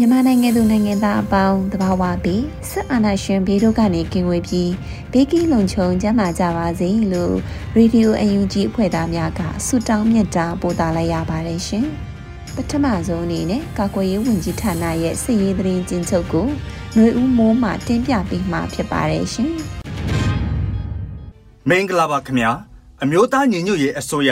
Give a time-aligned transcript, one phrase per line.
[0.00, 4.72] မြန်မာနိုင်ငံသူနိုင်ငံသားအပေါင်းတဘာဝပြီးစစ်အာဏာရှင်ဘေးတို့ကနေကင်းဝေးပြီး
[5.12, 7.34] ဘေးကင်းလုံခြုံကျန်းမာကြပါစေလို့
[7.76, 11.86] ရေဒီယိုအယူဂျီအဖွဲ့သားများကဆုတောင်းမြတ်တာပို့သလိုက်ရပါတယ်ရှင်။
[12.54, 16.46] ပထမဆုံးအနေနဲ့ကာကွယ်ရေးဝန်ကြီးဌာနရဲ့စစ်ရေးသတင်းကျဉ်းချုပ်ကို
[16.94, 19.52] ຫນွေဦးမိုးမှတင်ပြပေးမှာဖြစ်ပါတယ်ရှင်။
[21.68, 22.52] မင်္ဂလာပါခင်ဗျာ။
[23.02, 24.30] အမျိုးသားညီညွတ်ရေးအစိုးရ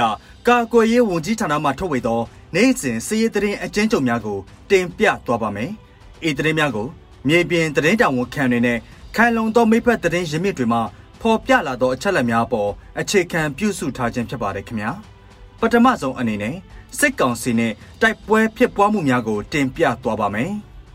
[0.48, 2.20] ကာကွယ်ရေးဝန်ကြီးဌာနမှထုတ်ဝေသော
[2.56, 4.38] နေ့စဉ်စည်ရေးသတင်းအကျဉ်းချုပ်များကို
[4.70, 5.70] တင်ပြသွားပါမယ်။
[6.28, 6.86] ဤသတင်းများကို
[7.28, 8.78] မြေပြင်သတင်းတောင်ဝန်ခံတွေနဲ့
[9.16, 10.80] ခိုင်လုံသောမိဖက်သတင်းရင်းမြစ်တွေမှ
[11.20, 14.90] ဖော်ပြလာသောအချက်အလက်များပေါ်အခြေခံပြုစုထားခြင်းဖြစ်ပါတယ်ခင်ဗျာ။
[15.60, 16.54] ပထမဆုံးအနေနဲ့
[16.98, 20.50] စစ်ကောင်စီနဲ့တိုက်ပွဲဖြစ်ပွားမှုများကို တင်ပြသွားပါမယ်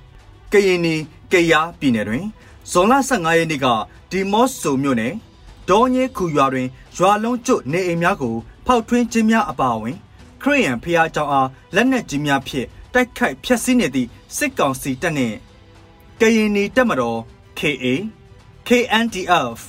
[0.52, 0.96] ။ကရင်နီ
[1.32, 2.26] ကယားပြည်နယ်တွင်
[2.72, 3.68] ဇွန်လ15ရက်နေ့က
[4.12, 5.14] ဒီမော့ဆိုမြို့နယ်
[5.70, 6.68] ဒေါ်ညေခူရွာတွင်
[6.98, 9.98] ရွာလုံးကျွတ်နေအိမ်များကိုဖောက်ထွင်းခြင်းများအပါအဝင်
[10.42, 15.36] ခရိယန်ဖျားကြောင်အားလက်နက်ကြီးများဖြင့်တိုက်ခိုက်ဖျက်ဆီးနေသည့်စစ်ကောင်စီတပ်နှင့်
[16.20, 17.20] ကရင်နီတပ်မတော်
[17.60, 17.86] KA
[18.68, 19.60] KNDF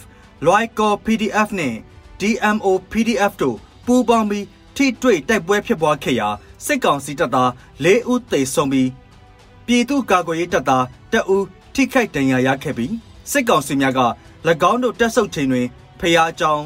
[0.44, 1.76] လွိုက်ကော PDF နှင့်
[2.20, 3.56] DMO PDF တို့
[3.86, 4.46] ပူးပေါင်းပြီး
[4.76, 6.28] ထိတွေ့တိုက်ပွဲဖြစ်ပွားခဲ့ရာ
[6.66, 7.50] စစ်ကောင်စီတပ်သား
[7.84, 8.88] ၄ဦးသေဆုံးပြီး
[9.66, 12.94] ပြည်သူ့ကာကွယ်ရေးတပ်သားတအူးထိခိုက်ဒဏ်ရာရခဲ့ပြီး
[13.30, 14.00] စစ်ကောင်စီများက၎
[14.70, 15.66] င်းတို့တပ်ဆုပ်ချိန်တွင်
[16.00, 16.62] ဖျားကြောင်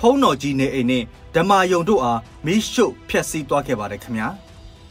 [0.00, 4.28] ဖုံးတော်ကြီးနေအိမ်နှင့်ဓမ္မယုံတို့အားမိရှုဖျက်ဆီးသွားခဲ့ပါတယ်ခင်ဗျာ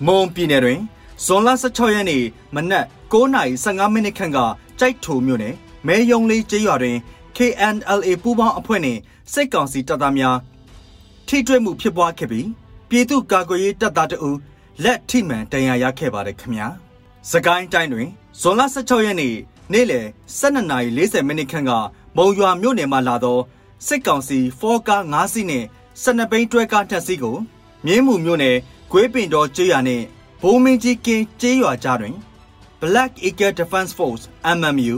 [0.06, 0.80] မွန်ပြည်နယ်တွင်
[1.26, 2.24] ဇွန်လ16ရက်နေ့
[2.56, 4.38] မနက်9:15မိနစ်ခန့်က
[4.80, 5.56] ကြိုက်ထိုမြို့နယ်
[5.88, 6.98] မဲယုံလေးကျေးရွာတွင်
[7.38, 9.00] KNLA ပူးပေါင်းအဖွဲ့နှင့်
[9.34, 10.38] စစ်ကောင်စီတပ်သားများ
[11.28, 12.48] ထိတွေ့မှုဖြစ်ပွားခဲ့ပြီး
[12.90, 14.30] ပြည်သူ့ကာကွယ်ရေးတပ်သားတအူ
[14.84, 16.68] လက်ထိမှန်တန်ရာရခဲ့ပါတယ်ခင်ဗျာ
[17.32, 18.08] စကိုင်းတိုင်းတွင်
[18.42, 19.36] ဇွန်လ16ရက်နေ့
[19.74, 20.06] နေ့လယ်
[20.40, 21.72] 12:40မိနစ်ခန့်က
[22.18, 23.40] မုံရွာမြို့နယ်မှလာသော
[23.86, 25.64] စစ်ကောင်စီဖောကား9စီးနဲ့
[26.04, 27.38] 12ဘိန်းတွဲကား2စီးကို
[27.86, 28.58] မြင်းမှုမြို့နယ်
[28.92, 30.02] ဂွေးပင်တော်ကျေးရွာနဲ့
[30.42, 32.16] ဘိုးမင်းကြီးကင်းကျေးရွာကြားတွင်
[32.82, 34.24] Black Eagle Defense Force
[34.58, 34.96] MMU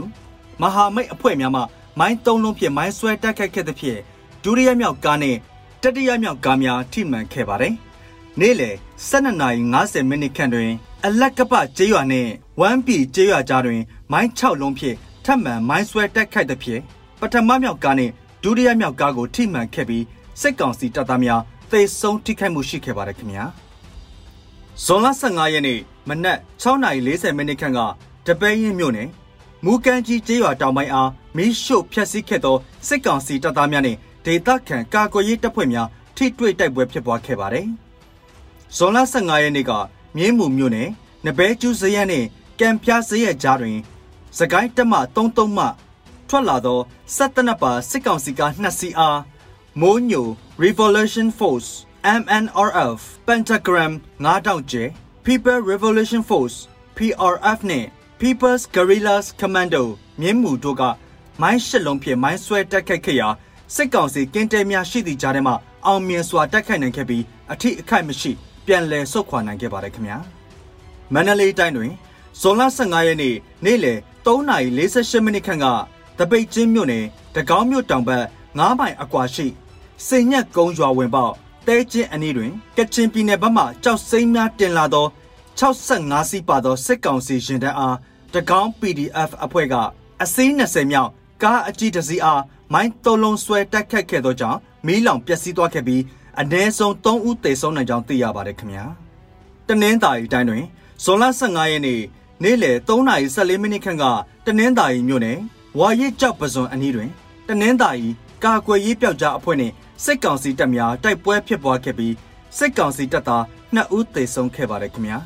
[0.60, 1.62] မဟာမိတ်အဖွဲ့များမှ
[1.98, 4.00] မိုင်းသုံးလုံးဖြင့်မိုင်းဆွဲတိုက်ခိုက်ခဲ့သဖြင့်
[4.42, 5.36] ဒုတိယမြောက်ကားနဲ့
[5.82, 7.74] တတိယမြောက်ကားများထိမှန်ခဲ့ပါတယ်။
[8.40, 8.74] နေ့လယ်
[9.10, 10.70] 12:50မိနစ်ခန့်တွင်
[11.04, 12.30] အလက်ကပကျေးရွာနှင့်
[12.60, 13.80] ဝမ်ပီကျေးရွာကြားတွင်
[14.12, 16.80] မိုင်း6လုံးဖြင့်ထပ်မံမိုင်းဆွဲတိုက်ခိုက်သဖြင့်
[17.20, 18.12] ပထမမြောက်ကားနှင့်
[18.42, 20.04] ဒုတိယမြောက်ကားကိုထိမှန်ခဲ့ပြီး
[20.40, 21.40] စစ်ကောင်စီတပ်သားများ
[21.70, 23.44] သေဆုံးထိခိုက်မှုရှိခဲ့ပါတယ်ခင်ဗျာ
[24.84, 27.78] ဇွန်လ15ရက်နေ့မနက်6:40မိနစ်ခန့်က
[28.26, 29.08] တပဲရင်မြို့နယ်
[29.64, 32.56] မူကန်ကြီးကျေးရွာတောင်ပိုင်းအားမီးရှို့ဖျက်ဆီးခဲ့သော
[32.86, 37.66] စစ်ကောင်စီတပ်သားများနှင့်ဒေသခံကာကွယ်ရေးတပ်ဖွဲ့များထိတွေ့တိုက်ပွဲဖြစ်ပွားခဲ့ပါတယ်
[38.76, 39.72] ဇွန်လ15ရက်နေ့က
[40.16, 40.88] မြင်းမှုမြို့နယ်
[41.26, 42.26] နဘဲကျူးစရက်နှင့်
[42.60, 43.78] ကံပြားစရက်ကြားတွင်
[44.38, 45.66] စကိုင်းတက်မ33မှ
[46.32, 46.78] ထွက်လာသော
[47.16, 49.20] စက်တနပ်ပါစစ်ကောင်စီက2စီအား
[49.80, 50.26] မိုးညို
[50.64, 51.70] Revolution Force
[52.20, 52.98] MNRF
[53.28, 53.92] Pentagram
[54.26, 54.84] 9000ကျဲ
[55.26, 56.56] People Revolution Force
[56.96, 57.84] PRF နဲ့
[58.20, 59.84] People's Guerrillas Commando
[60.20, 60.82] မြင်းမှုတို့က
[61.42, 63.28] မိုင်းရှစ်လုံးဖြင့်မိုင်းဆွဲတိုက်ခိုက်ခဲ့ရာ
[63.74, 65.54] စစ်ကောင်စီကင်းတဲများရှိသည့်ကြားထဲမှာ
[65.86, 68.32] အောင်မြင်စွာတိုက်ခိုက်နိုင်ခဲ့ပြီးအထိအခိုက်မရှိ
[68.66, 70.18] ပြန်လည်ဆုတ်ခွာနိုင်ခဲ့ပါတယ်ခင်ဗျာ
[71.12, 71.92] မန္တလေးတိုင်းတွင်
[72.40, 75.66] ဇွန်လ15ရက်နေ့နေ့လယ်3:48မိနစ်ခန့်က
[76.20, 78.24] တပိတ်ချင်းမြို့နယ်တကောင်းမြို့တောင်ဘက်
[78.56, 79.46] 9မိုင်အကွာရှိ
[80.06, 81.34] စိန်ညက်ကုန်းရွာဝင်ပေါက်
[81.66, 85.06] တဲချင်းအနီးတွင်ကချင်ပြည်နယ်ဘက်မှကြောက်စိမ့်များတင်လာသော
[85.58, 87.96] 65စီးပါသောစစ်ကောင်စီရင်တပ်အား
[88.34, 89.74] တကောင်း PDF အဖွဲ့က
[90.22, 91.10] အစည်း20မြောက်
[91.42, 96.02] ကားအကြီးတစ်စီးအားမိုင်းတုံးလုံးဆွဲတိုက်ခတ်ခဲ့သောကြောင့်မီးလောင်ပျက်စီးသွားခဲ့ပြီး
[96.40, 98.84] အနည်းဆုံး3ဦးသေဆုံးနိုင်ကြောင်းသိရပါတယ်ခင်ဗျာ
[99.68, 100.64] တနင်္သာရီတိုင်းတွင်
[101.04, 102.00] ဇွန်လ15ရက်နေ့
[102.42, 104.04] နေ့လယ်3:14မိနစ်ခန့်က
[104.46, 105.38] တနင်္သာရီမြို့နယ်
[105.78, 107.10] ဝါရစ်ကြောက်ပဇွန်အနီးတွင်
[107.48, 108.08] တနင်္သာရီ
[108.44, 109.74] ကာကွယ်ရေးပြောက်ကြားအဖွဲ့နှင့်
[110.04, 112.14] စစ်ကောင်စီတပ်များတိုက်ပွဲဖြစ်ပွားခဲ့ပြီး
[112.58, 113.44] စစ်ကောင်စီတပ်သား
[113.76, 115.18] 2ဦးသေဆုံးခဲ့ပါတယ်ခင်ဗျာ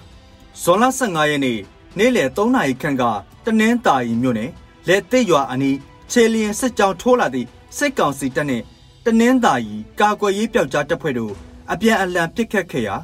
[0.63, 1.59] ဇွန်လ15ရက်နေ့
[1.99, 3.03] နေ့လယ်3နာရီခန့်က
[3.45, 4.51] တနင်္သာရီမြို့နယ်
[4.89, 5.77] လက်သိရွာအနီး
[6.11, 7.49] ခြေလျင်စစ်ကြောင်းထိုးလာသည့်
[7.79, 8.65] စစ်ကောင်စီတပ်နှင့်
[9.05, 11.33] တနင်္သာရီကာကွယ်ရေးပျောက်ကြားတပ်ဖွဲ့တို့
[11.73, 12.97] အပြန်အလှန်ပစ်ခတ်ခဲ့ရာ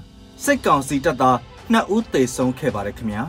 [0.44, 1.37] စစ်ကောင်စီတပ်သား
[1.72, 3.22] 2ဦးသေဆုံးခဲ့ပါတယ်ခင်ဗျာ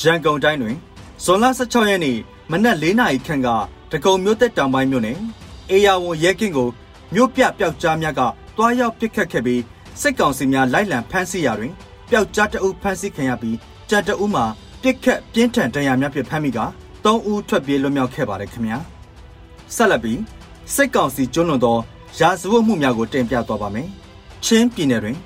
[0.00, 0.76] ရန်ကုန်တိုင်းတွင်
[1.24, 2.18] ဇွန်လ16ရက်နေ့
[2.50, 3.48] မနက်၄နာရီခန့်က
[3.92, 5.18] တကုံမြို့သက်တောင်ပိုင်းမြို့နယ်
[5.70, 6.68] အေယာဝန်ရဲကင်းကို
[7.14, 8.20] မြို့ပြပျောက်ကြားများက
[8.56, 9.62] တွားရောက်ပစ်ခတ်ခဲ့ပြီး
[10.00, 11.72] စစ်ကောင်စီများလိုက်လံဖမ်းဆီးရာတွင်
[12.10, 13.56] ပျောက်ကြားတအုပ်ဖမ်းဆီးခံရပြီး
[13.90, 14.44] ကြံတအုပ်မှာ
[14.82, 16.60] ပြစ်ခတ်ပြင်းထန်ဒဏ်ရာများဖြင့်ဖမ်းမိက
[17.04, 18.78] ၃ဦးထွက်ပြေးလွတ်မြောက်ခဲ့ပါတယ်ခင်ဗျာ
[19.74, 20.20] ဆက်လက်ပြီး
[20.74, 21.76] စစ်ကောင်စီကျွလွန်သော
[22.18, 23.88] ရာဇဝတ်မှုများကိုတင်ပြသွားပါမယ်
[24.44, 25.18] ချင်းပြည်နယ်တွင်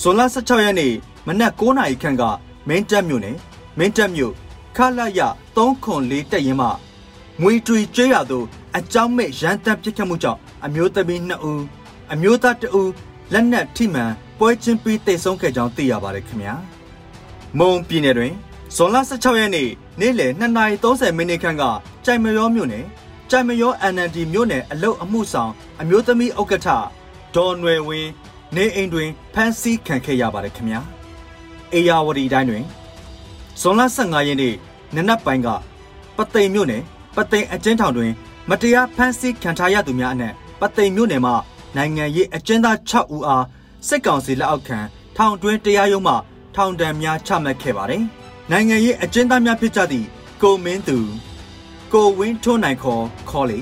[0.00, 0.92] ဇွန်လ16ရက်နေ့
[1.26, 2.22] မနက်9:00နာရီခန့်က
[2.68, 3.36] မင်းတပ်မြို့နယ်
[3.78, 4.32] မင်းတပ်မြို့
[4.76, 5.20] ခလာရ
[5.58, 6.68] 304တက်ရင်မှ
[7.42, 8.46] ငွေတွေကျွေးရသို့
[8.78, 11.62] အကြောင်းမဲ့ရန်တမ်းပစ်ခတ်မှုကြောင့်အမျိုးသမီး2ဦး
[12.12, 12.90] အမျိုးသား2ဦး
[13.32, 16.54] လက်နက်ထိမှန်ပွဲချင်းပြီးတိတ်ဆုံးခဲ့ကြောင်းသိရပါတယ်ခင်ဗျာ
[17.58, 18.34] မုံပြည်နယ်တွင်
[18.76, 19.68] ဇွန်လ16ရက်နေ့
[20.00, 21.62] နေ့လယ်2:30မိနစ်ခန့်က
[22.04, 22.84] ကြိုင်မရောမြို့နယ်
[23.30, 26.68] ကြိုင်မရော NND မြို့နယ်အလုတ်အမှုဆောင်အမျိုးသမီးဥက္ကဋ္ဌ
[27.34, 28.10] ဒေါ်နွယ်ဝင်း
[28.56, 30.80] နေအိမ်တွင်ဖမ်းဆီးခံခဲ့ရပါတယ်ခင်ဗျာ
[31.74, 32.64] အေယာဝတီတိုင်းတွင်
[33.60, 34.54] ဇွန်လ15ရက်နေ့
[34.94, 35.48] နနက်ပိုင်းက
[36.16, 36.82] ပသိမ်မြို့နယ်
[37.16, 38.12] ပသိမ်အကျဉ်းထောင်တွင်
[38.48, 41.32] မတရားဖမ်းဆီးခံထားရသူများအနက်ပသိမ်မြို့နယ်မှ
[41.76, 43.44] နိုင်ငံရေးအကျဉ်းသား6ဦးအား
[43.88, 44.78] စစ်ကောင်စီလက်အောက်ခံ
[45.16, 46.14] ထောင်တွင်းတရားရုံးမှ
[46.54, 48.02] ထောင်ဒဏ်များချမှတ်ခဲ့ပါတယ်။
[48.50, 50.06] နိုင်ငံရေးအကျဉ်းသားများဖြစ်ကြသည့်
[50.42, 50.98] ကိုမင်းသူ
[51.92, 53.60] ကိုဝင်းထွန်းနိုင်ခေါ်ခေါ်လေ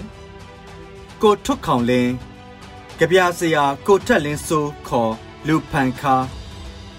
[1.22, 2.12] ကိုထွတ်ခေါင်လင်း
[2.98, 5.12] ကြပြာစရာကိုထက်လင်းစိုးခေါ်
[5.46, 6.14] လူဖန်ခါ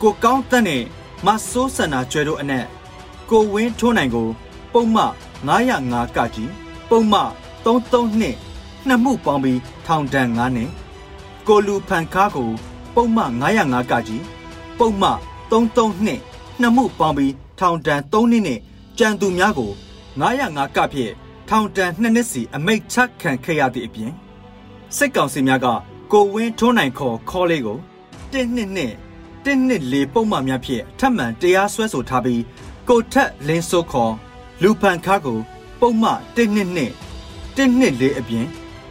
[0.02, 0.84] ကိုကောင်းတက်နဲ့
[1.26, 2.66] မဆိုးဆန္ဒကျွဲတို့အနက်
[3.30, 4.28] ကိုဝင်းထွန်းနိုင်ကို
[4.74, 5.04] ပုံမှ
[5.48, 6.52] 905ကကြီး
[6.90, 7.22] ပုံမှ
[7.66, 10.70] 332နှစ်မှုပေါင်းပြီးထောင်ဒဏ်9နှစ်
[11.48, 12.50] ကိုလူဖန်ခါကို
[12.96, 13.24] ပုံမှ
[13.58, 14.24] 905ကကြီး
[14.80, 15.10] ပုံမှ
[15.52, 18.60] 332နှစ်မှုပေါင်းပြီးထောင်ဒဏ်3နှစ်နဲ့
[19.00, 19.72] ကြံသူများကို
[20.22, 21.14] 905ကဖြင့်
[21.50, 24.12] ထောင်ဒဏ်2နှစ်စီအမိတ်ချခံခဲ့ရသည့်အပြင်
[24.98, 25.68] စစ်ကောင်စီများက
[26.12, 27.78] ကိုဝင်းထွန်းနိုင်ခေါ်ခေါ်လေးကို
[28.32, 28.94] 1နှစ်နဲ့
[29.46, 32.42] 1နှစ်လေးပုံမှန်များဖြင့်ထပ်မံတရားစွဲဆိုထားပြီး
[32.90, 34.14] ကိုထက်လင်းစိုးခေါ်
[34.62, 35.40] လူဖန်ခါကို
[35.80, 38.46] ပုံမှန်1နှစ်နဲ့1နှစ်လေးအပြင်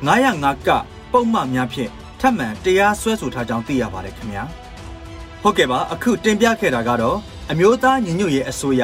[0.07, 0.69] 905က
[1.13, 1.91] ပုံမှန်များဖြင့်
[2.21, 4.45] ထပ်မံတရားစွဲဆိုထားကြောင်းသိရပါတယ်ခင်ဗျာ
[5.43, 7.19] ဟုတ်ကဲ့ပါအခုတင်ပြခဲ့တာကတော့
[7.51, 8.83] အမျိုးသားညီညွတ်ရေးအစိုးရ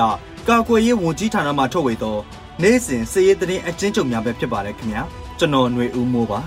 [0.49, 2.19] ကာကွယ်ရေးဝန်ကြီးဌာနမှထုတ်ဝေသော
[2.63, 5.03] နေ့စဉ်စည်ရေးသတင်းအကျဉ်းချုပ်များပဲဖြစ်ပါတယ်ခင်ဗျာ
[5.39, 6.41] ကျွန်တော်ຫນွေဦးမိုးပါ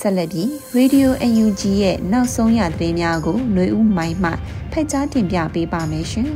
[0.06, 4.30] က်လက်ပြီး Radio UNG ရဲ့နောက်ဆုံးရသတင်းများကိုຫນွေဦးမိုင်းမှ
[4.72, 6.30] ဖက်ကြားတင်ပြပေးပါမယ်ရှင်။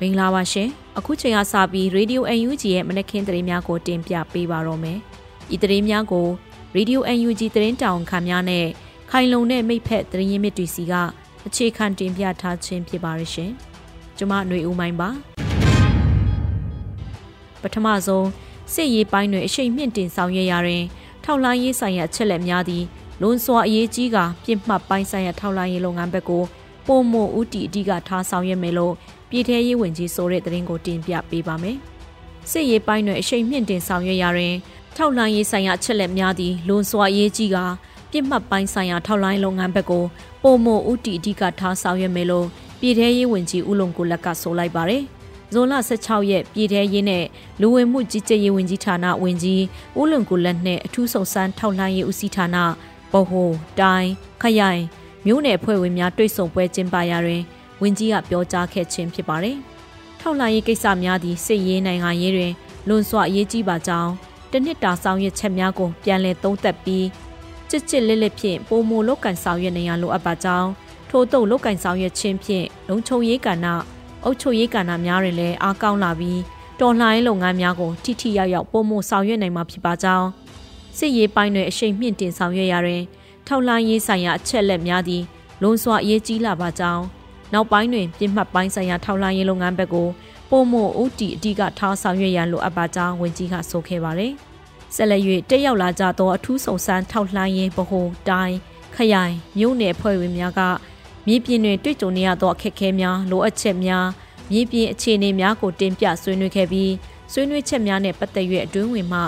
[0.00, 4.98] မင်္ဂလာပါရှင်။အခုချိန်ကစပြီး Radio UNG ရဲ့မနက်ခင်းသတင်းများကိုတင်ပြပေးပါတော့မယ်။
[5.54, 6.28] ဤသတင်းများကို
[6.76, 8.66] Radio UNG သတင်းတောင်ခံများနဲ့
[9.10, 10.92] ခိုင်လုံတဲ့မိဖက်သတင်းရင်းမြစ်တွေစီက
[11.46, 13.50] အခြေခံတင်ပြထားခြင်းဖြစ်ပါရရှင်။
[14.16, 15.08] ကျွန်မຫນွေဦးမိုင်းပါ။
[17.62, 18.26] ပထမဆုံး
[18.72, 20.84] စစ်ရေးပိုင်းတွင်အရှိန်မြင့်တင်ဆောင်ရွက်ရာတွင်
[21.29, 22.83] ထောက်လိုင်းရေးဆိုင်ရာချက်လက်များသည်
[23.21, 26.43] လွန်စွာအရေးကြီးကပြစ်မှတ်ပိုင်းဆိုင်ရာထောက်လိုင်းရေးလုပ်ငန်းဘက်ကို
[26.87, 28.93] ပုံမဥတီအဓိကထားဆောင်ရွက်မယ်လို့
[29.29, 31.77] ပြည်ထရေးဝင်ကြီးဆိုတဲ့သတင်းကိုတင်ပြပေးပါမယ်။
[32.51, 34.55] စစ်ရေးပိုင်းတွင်အရှိန်မြင့်တင်ဆောင်ရွက်ရာတွင်
[34.95, 37.57] ထောက်လိုင်းရေးဆိုင်ရာချက်လက်များသည်လွန်စွာအရေးကြီးက
[38.11, 40.03] ပြစ်မှတ်ပိုင်းဆိုင်ရာထောက်လိုင်းလုပ်ငန်းဘက်ကို
[40.43, 42.45] ပုံမဥတီအဓိကထားဆောင်ရွက်မယ်လို့
[42.79, 45.03] ပြည်ထရေးဝင်ကြီးဦးလုံကိုလက်ကဆိုလိုက်ပါတယ်။
[45.53, 47.25] ဇွန်လ16ရက်ပြည်ထရေးနဲ့
[47.61, 49.63] လူဝင်မှုကြီးကြပ်ရေးဝန်ကြီးဌာနဝန်ကြီး
[49.99, 53.49] ဦးလွန်ကိုလက်နဲ့အထူးဆောင်ဆန်းထောက်လှမ်းရေးဦးစီးဌာနဗဟို
[53.79, 54.09] တိုင်း
[54.41, 54.81] ခရိုင်
[55.25, 57.41] မြို့နယ်ဖွဲ့ဝင်များတွေ့ဆုံပွဲကျင်းပရာတွင်
[57.81, 59.57] ဝန်ကြီးကပြောကြားခဲ့ခြင်းဖြစ်ပါတယ်။
[60.19, 62.53] ထောက်လှမ်းရေးကိစ္စများသည့်စစ်ရေးနိုင်ငံရေးတွင်
[62.87, 64.11] လွန်စွာအရေးကြီးပါကြောင်း
[64.51, 67.05] တနစ်တာဆောင်ရွက်ချက်များကိုပြန်လည်သုံးသပ်ပြီး
[67.69, 70.69] ချစ်ချစ်လက်လက်ဖြင့်ပုံမလုတ်ကန်ဆောင်ရွက်နေရလိုအပ်ပါကြောင်း
[71.09, 73.96] ထို့သို့လုတ်ကန်ဆောင်ရွက်ခြင်းဖြင့်လုံခြုံရေးကဏ္ဍ
[74.27, 76.39] အုပ်ချုပ်ရေးကဏ္ဍများတွင်လည်းအားကောင်းလာပြီး
[76.79, 80.27] တော်လှန်ရေးလုပ်ငန်းများကိုထိထိရောက်ရောက်ပုံမှုဆောင်ရွက်နိုင်မှာဖြစ်ပါကြောင်း
[80.97, 83.03] စစ်ရေးပိုင်းတွင်အရှိန်မြင့်တင်ဆောင်ရွက်ရာတွင်
[83.47, 85.23] ထောက်လှမ်းရေးဆိုင်ရာအချက်လက်များသည်
[85.61, 87.03] လွန်စွာအရေးကြီးလာပါကြောင်း
[87.53, 90.07] နောက်ပိုင်းတွင်ပြစ်မှတ်ပိုင်းဆိုင်ရာထောက်လှမ်းရေးလုပ်ငန်းဘက်ကို
[90.49, 94.33] ပုံမှုဥတီအဓိကထားဆောင်ရွက်ရန်လိုအပ်ပါကြောင်းဝန်ကြီးကဆိုခဲ့ပါတယ်။
[94.95, 98.55] ဆက်လက်၍တက်ရောက်လာကြသောအထူးဆောင်ဆန်းထောက်လှမ်းရေးဗဟိုတိုင်း
[98.95, 100.61] ခရိုင်မြို့နယ်ဖွဲ့ဝင်များက
[101.27, 104.05] မြေပြင်တွင်တွေ့ကြုံနေရသောအခက်အခဲများလိုအပ်ချက်များ
[104.51, 106.91] မြေပြင်အခြေအနေများကိုတင်ပြဆွေးနွေးခဲ့ပြီး
[107.31, 109.21] ဆွေးနွေးချက်များနဲ့ပတ်သက်၍အတွင်းဝင်မှ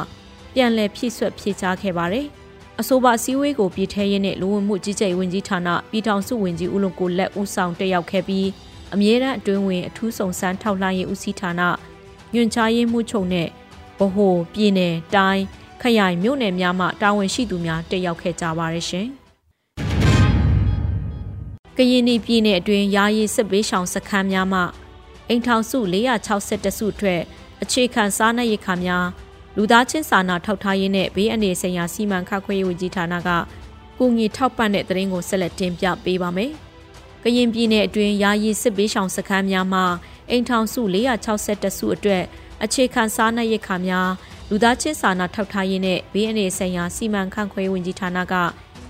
[0.53, 2.25] ပြန်လည်ဖြည့်ဆွတ်ဖြည့်ချခဲ့ပါတယ်။
[2.79, 8.47] အဆိုပါစည်းဝေးကိုပြည်ထရေးနဲ့လူဝင်မှုကြီးကြပ်ဝင်ကြီးဌာနပြည်ထောင်စုဝင်ကြီးဦးလုံကိုလက်ဦးဆောင်တက်ရောက်ခဲ့ပြီး
[8.93, 11.61] အမြဲတမ်းအတွင်းဝင်အထူးဆောင်ဆန်းထောက်လှမ်းရေးဦးစီးဌာန
[12.33, 13.47] ညွှန်ကြားရေးမှူးချုပ်နဲ့
[13.99, 15.43] ဗဟိုပြည်နယ်တိုင်း
[15.81, 19.09] ခရိုင်မြို့နယ်များမှတာဝန်ရှိသူများတက်ရောက်ခဲ့ကြပါရရှင်။
[21.81, 24.61] ကရင်ပြည်နယ်အတွင်းယာယီစစ်ပေးရှောင်စခန်းများမှ
[25.29, 27.21] အိမ်ထောင်စု462စုအတွက်
[27.63, 29.05] အခြေခံစားနပ်ရိက္ခာများ
[29.55, 33.29] လူသားချင်းစာနာထောက်ထားရေးနဲ့ဘေးအန္တရာယ်ဆိုင်ရာစီမံခန့်ခွဲရေးဝန်ကြီးဌာနက
[33.97, 36.51] ကူညီထောက်ပံ့တဲ့တရင်ကိုဆက်လက်တင်ပြပေးပါမယ်။
[37.23, 39.85] ကရင်ပြည်နယ်အတွင်းယာယီစစ်ပေးရှောင်စခန်းများမှာ
[40.29, 42.23] အိမ်ထောင်စု462စုအတွက်
[42.63, 44.09] အခြေခံစားနပ်ရိက္ခာများ
[44.49, 48.33] လူသားချင်းစာနာထောက်ထားရေးနဲ့ဘေးအန္တရာယ်ဆိုင်ရာစီမံခန့်ခွဲဝန်ကြီးဌာနက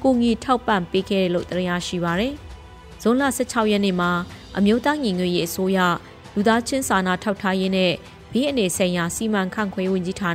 [0.04, 2.36] ကူညီထောက်ပံ့ပေးခဲ့တယ်လို့သိရရှိပါရယ်။
[3.02, 4.12] ဇွန်လ16ရက်နေ့မှာ
[4.58, 5.80] အမျိုးသားညီညွတ်ရေးအစိုးရ
[6.36, 7.94] လူသားချင်းစာနာထောက်ထားရေးနဲ့
[8.34, 10.34] ဘေးအန္တရာယ်ဆိုင်ရာစီမံခန့်ခွဲဝန်ကြီးဌာန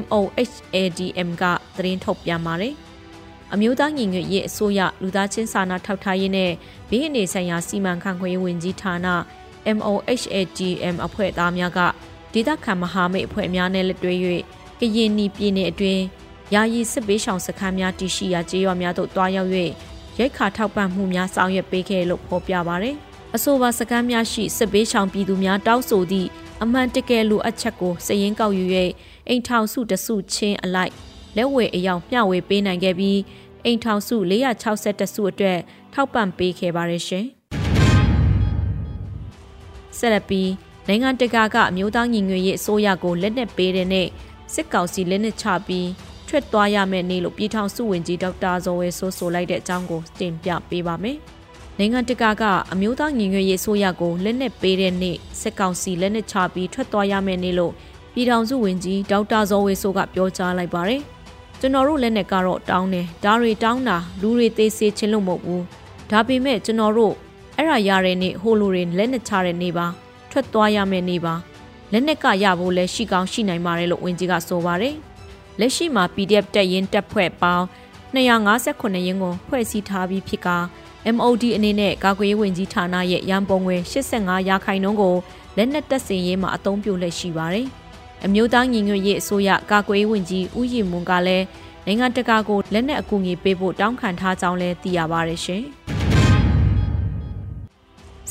[0.00, 1.44] MOHADM က
[1.76, 2.74] သတင်းထုတ်ပြန်ပါတယ်။
[3.52, 6.52] အမျိုးသားညီညွတ်ရေးအစိုးရလူသားချင်းစာနာထောက်ထားရေးနဲ့
[6.90, 8.96] ဘေးအန္တရာယ်ဆိုင်ရာစီမံခန့်ခွဲဝန်ကြီးဌာန
[9.76, 11.80] MOHADM အဖွဲ့သားများက
[12.32, 14.14] ဒေသခံမဟာမိတ်အဖွဲ့များနဲ့လက်တွဲ၍
[14.80, 16.02] ကရင်နီပြည်နယ်အတွင်း
[16.54, 19.50] ယာယီစစ်ပေးရှောင်စခန်းများတည်ရှိရာကျေးရွာများသို့တွားရောက်၍
[20.18, 22.96] ရိတ်ခါထောက်ပံ့မှုများဆောင်ရွက်ပေးခဲ့လို့ဖော်ပြပါရယ်
[23.36, 26.28] အဆိုပါစခန်းများရှိစစ်ပေးရှောင်ပြည်သူများတောက်ဆိုသည့်
[26.62, 28.64] အမှန်တကယ်လိုအပ်ချက်ကိုစည်ရင်းကောက်ယူ၍
[29.28, 30.92] အိမ်ထောင်စုတစုချင်းအလိုက်
[31.36, 33.18] လက်ဝဲအယောင်မျှဝေပေးနိုင်ခဲ့ပြီး
[33.64, 35.58] အိမ်ထောင်စု462စုအတွက်
[35.94, 37.26] ထောက်ပံ့ပေးခဲ့ပါရရှင်
[39.98, 40.50] ဆက်လက်ပြီး
[40.88, 44.08] နိုင်ငံတကာကအမျိုးသားညီညွတ်ရေးအစိုးရကိုလက်နက်ပေးတဲ့နဲ့
[44.54, 45.88] စစ်ကောင်စီလက်နက်ချပြီး
[46.28, 51.18] ထွက်သွားရမယ့်နေ့လို့ပြည်ထောင်စုဝန်ကြီးဒေါက်တာဇော်ဝဲဆိုဆိုလိုက်တဲ့အကြောင်းကိုတင်ပြပေးပါမယ်။
[51.78, 57.72] နိုင်ငံတကာကအမျိုးသားညီညွတ်ရေးအစိုးရကိုလက်နက်ပေးတဲ့နေ့စစ်ကောင်စီလက်နက်ချပြီးထွက်သွားရမယ့်နေ့လို့
[58.14, 61.00] ပြည်ထောင်စုဝန်ကြီးဒေါက်တာဇော်ဝဲဆိုကပြောကြားလိုက်ပါတယ်။
[61.60, 65.62] ကျွန်တော်တို့လက်နက်ကတော့တောင်းတယ်။ဒါတွေတောင်းတာလူတွေသေးစေချင်လို့မဟုတ်ဘူး။
[66.10, 67.14] ဒါပေမဲ့ကျွန်တော်တို့
[67.56, 69.86] အဲ့ရရတဲ့နေ့ဟိုလိုတွေလက်နက်ချတဲ့နေ့ပါ။
[70.30, 71.34] ထွက်သွားရမယ့်နေ့ပါ
[71.92, 74.94] လက်နက်ကရဖို့လဲရှိကောင်းရှိနိုင်ပါတယ်လို့ဝန်ကြီးကဆိုပါတယ်
[75.62, 77.64] လက်ရှိမှာ PDF တက်ရင်တက်ဖွဲ့ပေါင်း
[78.14, 80.48] 258ရင်းကိုဖွဲ့စည်းထားပြီးဖြစ်က
[81.14, 85.16] MOD အနေနဲ့ကာကွယ်ရေးဝန်ကြီးဌာနရဲ့ရန်ပုံငွေ85ရာခိုင်နှုန်းကို
[85.56, 87.66] လက်နက်တပ်ဆင်ရေးမှာအသုံးပြုလက်ရှိပါတယ်
[88.24, 91.44] အမျိုးသားညီညွတ်ရေးအစိုးရကာကွယ်ရေးဝန်ကြီးဦးရီမွန်ကလည်း
[91.86, 95.62] နိုင်ငံတကာကိုလက်နက်အကူအညီပေးဖို့တောင်းခံထားကြောင်းလည်းသိရပါတယ်ရှင်။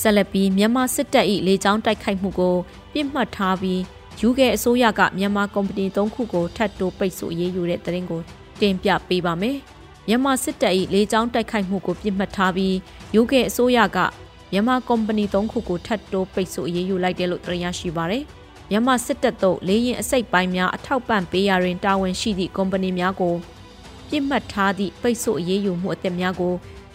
[0.01, 2.55] ဆက်လက်ပြီးမြန်မာစစ်တပ်၏လေကြောင်းတိုက်ခိုက်မှုကို
[2.93, 3.81] ပြစ်မှတ်ထားပြီး
[4.23, 8.21] ယူကေအစိုးရကမြန်မာကုမ္ပဏီ၃ခုကိုထပ်တိုးပိတ်ဆို့ရေးယူတဲ့သတင်းကို
[8.61, 9.57] တင်ပြပေးပါမယ်။
[10.07, 12.75] မြန်မာစစ်တပ်၏လေကြောင်းတိုက်ခိုက်မှုကိုပြစ်မှတ်ထားပြီး
[13.15, 13.97] ယူကေအစိုးရက
[14.51, 18.23] မြန်မာကုမ္ပဏီ၃ခုကိုထပ်တိုးပိတ်ဆို့ရေးယူလိုက်တယ်လို့သတင်းရရှိပါရယ်။
[18.69, 23.35] မြန်မာစစ်တပ်တို့လေရင်အစိတ်ပိုင်းများအထောက်ပံ့ပေးရာတွင်တာဝန်ရှိသည့်ကုမ္ပဏီများကို
[24.09, 26.53] ပြစ်မှတ်ထားသည့်ပိတ်ဆို့အရေးယူမှုအသစ်များကို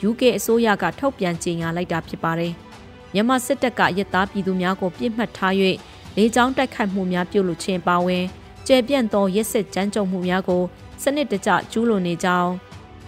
[0.09, 2.53] UK အစိုးရကထုတ်ပြန်ကြေညာလိုက်တာဖြစ်ပါတယ်။
[3.15, 5.55] မြန်မာစစ်တပ်ကရက်သားပြည်သူများကိုပြစ်မှတ်ထား၍
[6.17, 8.25] လေကြောင်းတိုက်ခိုက်မှုများပြုလုပ်ခြင်းပါဝင်
[8.67, 10.63] ကျယ်ပြန့်သောရက်စက်ကြမ်းကြုတ်မှုများကို
[11.03, 12.51] စနစ်တကျကျူးလွန်နေကြောင်း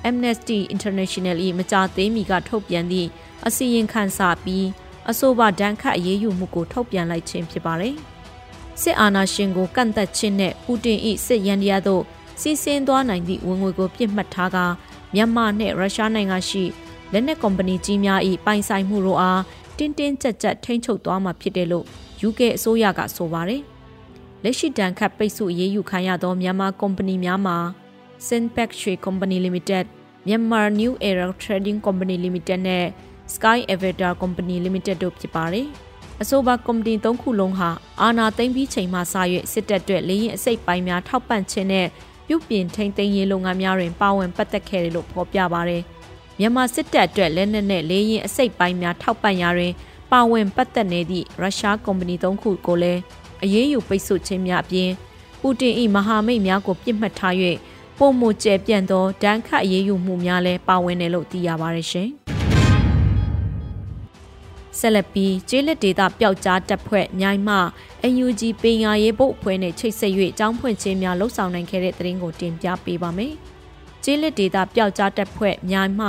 [0.08, 3.08] Amnesty International ၏မကြာသေးမီကထုတ်ပြန်သည့်
[3.46, 4.66] အစီရင်ခံစာပြီး
[5.10, 7.94] အဆိုပါဒဏ်ခတ်အရေးယူမှုကိုထုတ်ပြန်လိုက်ခြင်းဖြစ်ပါတယ်။
[8.80, 12.02] စစ်အာဏာရှင်ကိုကန့်သက်ခြင်းနဲ့ပူတင်၏စစ်ရန်တရားသို့
[12.40, 14.58] စီးဆင်းသွားနိုင်သည့်ဝင်ငွေကိုပြစ်မှတ်ထားက
[15.14, 16.64] မြန်မာနှင့်ရုရှားနိုင်ငံရှိ
[17.12, 19.42] လက်နက်ကုမ္ပဏီကြီးများ၏ပိုင်ဆိုင်မှုတို့အား
[19.78, 21.86] တင်းတင်းကြပ်ကြပ်ထိန်းချုပ်သွားမှာဖြစ်တယ်လို့
[22.26, 23.62] UK အစိုးရကဆိုပါတယ်။
[24.44, 27.58] လက်ရှိတန်ခတ်ပိတ်ဆို့ရေးယူခံရသောမြန်မာကုမ္ပဏီများမှာ
[28.26, 29.84] Sinpac Share Company Limited,
[30.26, 32.86] Myanmar New Era Trading Company Limited နဲ့
[33.34, 35.66] Sky Avatar Company Limited တို့ဖြစ်ပါတယ်။
[36.22, 37.70] အဆိုပါကုမ္ပဏီ၃ခုလုံးဟာ
[38.02, 39.14] အာဏာသိမ်းပြီးချိန်မှစ၍
[39.52, 41.86] စစ်တပ်အတွက်လေရင်အစိတ်ပိုင်းများထောက်ပံ့ခြင်းနဲ့
[42.26, 45.82] ပြုပြင်ထိန်းသိမ်းရေးလုပ်ငန်းများတွင်ပါဝင်ပတ်သက်ခဲ့တယ်လို့ဖော်ပြပါတယ်။
[46.38, 49.72] မြန်မာစစ်တပ်အတွက်လက်နက်နဲ့လေရင်အစိတ်ပိုင်းများထောက်ပံ့ရာတွင်
[50.10, 53.00] ပါဝင်ပတ်သက်နေသည့်ရုရှားကုမ္ပဏီ၃ခုကိုလည်း
[53.44, 54.90] အရေးယူပိတ်ဆို့ခြင်းများအပြင်
[55.40, 57.34] ပူတင်၏မဟာမိတ်များကိုပြစ်မှတ်ထား၍
[57.98, 62.08] ပုံမကျဲပြန့်သောဒဏ်ခတ်အရေးယူမှုများလည်းပါဝင်တယ်လို့သိရပါတယ်ရှင်။
[64.78, 67.56] ဆက်လက်ပြီးကျေးလက်ဒေတာပျောက်ကြားတပ်ဖွဲ့မြိုင်မှ
[68.24, 73.34] UNG ပင်ယာရေးဘုတ်အဖွဲ့နဲ့ချိတ်ဆက်၍အကြောင်းဖွင့်ခြင်းများလှုပ်ဆောင်နိုင်ခဲ့တဲ့သတင်းကိုတင်ပြပေးပါမယ်။
[74.04, 76.08] ကျေးလက်ဒေတာပျောက်ကြားတပ်ဖွဲ့များမှ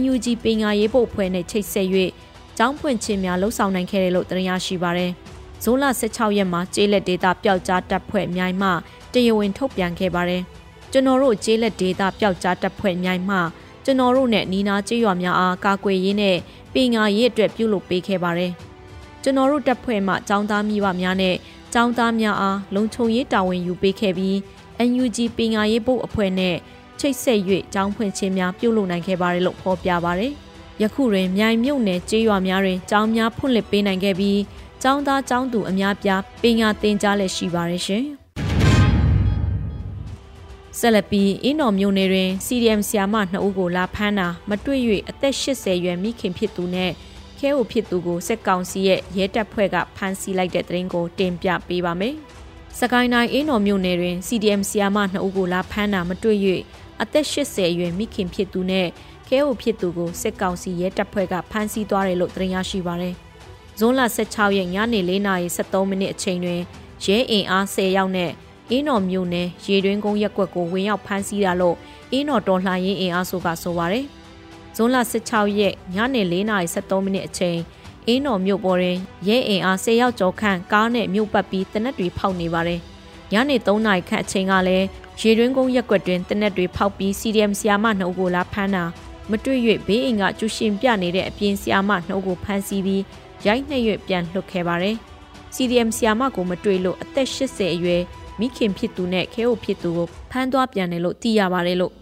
[0.00, 1.88] NUG ပင်ငါရေးဖို့အဖွဲ့နဲ့ချိတ်ဆက်၍
[2.58, 5.12] ကျောင်းဖွင့်ခြင်းများလှုပ်ဆောင်နိုင်ခဲ့တယ်လို့သိရရှိပါရယ်။
[5.62, 8.68] ဇွန်လ16ရက်မှာကျေးလက်ဒေတာပျောက်ကြားတပ်ဖွဲ့များမှ
[9.12, 10.42] တရားဝင်ထုတ်ပြန်ခဲ့ပါရယ်။
[10.92, 13.38] ကျွန်တော်တို့ကျေးလက်ဒေတာပျောက်ကြားတပ်ဖွဲ့များမှ
[13.84, 16.36] ကျွန်တော်တို့နဲ့နီနာကျေးရွာများအားကာကွယ်ရေးနဲ့
[16.74, 18.52] ပင်ငါရေးအတွက်ပြုလုပ်ပေးခဲ့ပါရယ်။
[19.22, 21.34] ကျွန်တော်တို့တပ်ဖွဲ့မှចောင်းသားမိဘများနဲ့
[21.74, 24.36] ចောင်းသားများအားလုံခြုံရေးတာဝန်ယူပေးခဲ့ပြီး
[24.88, 26.56] NUG ပင်ငါရေးဘုတ်အဖွဲ့နဲ့
[27.00, 27.40] ချိတ်ဆက်၍
[27.74, 30.32] ကျောင်းဖွင့်ခြင်းများပြုလုပ်နိုင်ခဲ့ပါတယ်လို့ဖော်ပြပါတယ်။
[30.82, 34.40] ယခုတွင်မြိုင်မြုပ်နယ်ကျေးရွာများတွင်ကျောင်းများဖွင့်လှစ်ပေးနိုင်ခဲ့ပြီး
[34.82, 38.04] ကျောင်းသားကျောင်းသူအများပြားပညာသင်ကြားလက်ရှိပါတယ်ရှင်။
[40.78, 46.90] ဆက်လက်ပြီးအင်းတော်မြို့နယ်တွင် CDM ဆီယာမ2ဦးကိုလာဖမ်းတာမတွေ့၍အသက်80ရွယ်မိခင်ဖြစ်သူနဲ့
[47.38, 52.14] ခဲအိုဖြစ်သူကိုစက်ကောင်စီရဲ့ရဲတပ်ဖွဲ့ကဖမ်းဆီးလိုက်တဲ့တဲ့ရင်ကိုတင်ပြပေးပါမယ်။
[52.78, 56.38] စကိုင်းတိုင်းအင်းတော်မြို့နယ်တွင် CDM ဆီယာမ2ဦးကိုလာဖမ်းတာမတွေ့၍
[57.02, 58.88] အသက်80ရွယ်မိခင်ဖြစ်သူနဲ့
[59.32, 63.14] ခဲအိုဖြစ်သူကိုစစ်ကောင်စီရဲတပ်ဖွဲ့ကဖမ်းဆီးသွားတယ်လို့သတင်းရရှိပါရယ်။
[63.78, 66.60] ဇွန်လ16ရက်ညနေ4:73မိနစ်အချိန်တွင်
[67.04, 68.30] ရဲအင်အား10ယောက်နဲ့
[68.70, 71.76] အင်းတော်မြို့နယ်ရေတွင်းကုန်းရက်ကွက်ကိုဝင်ရောက်ဖမ်းဆီးတာလို့
[72.12, 74.04] အင်းတော်တော်လှန်ရေးအင်အားစုကဆိုပါရယ်။
[74.76, 77.58] ဇွန်လ16ရက်ညနေ4:73မိနစ်အချိန်
[78.06, 78.98] အင်းတော်မြို့ပေါ်တွင်
[79.28, 82.80] ရဲအင်အား10ယောက်ကျော်ခန့်ကားနဲ့မြို့ပတ်ပြီးတနက်တွေဖောက်နေပါတယ်။
[83.32, 84.86] ညနေ3နာရီခန့်အချိန်ကလည်း
[85.20, 88.84] ရေတွင်းကုန်းရက်ကွက်တွင်တနက်တွေဖောက်ပြီး CDM ဆီယာမနှုတ်ကိုလာဖမ်းတာ
[89.30, 93.02] မတွေ့၍ဘေးအိမ်ကကျူရှင်ပြနေတဲ့အပြင်ဆီယာမနှုတ်ကိုဖမ်းဆီးပြီး
[93.46, 94.96] ရိုက်နှက်၍ပြန်လွှတ်ခဲ့ပါတယ်။
[95.54, 98.02] CDM ဆီယာမကိုမတွေ့လို့အသက်80အရွယ်
[98.40, 101.92] မိခင်ဖြစ်သူနဲ့ခဲအိုဖြစ်သူကိုဖမ်းသွားပြန်တယ်လို့သိရပါတယ်လို့